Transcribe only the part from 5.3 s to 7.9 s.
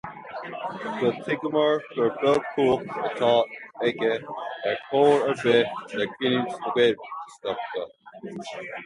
bith maidir le cinniúint na Gaeltachta.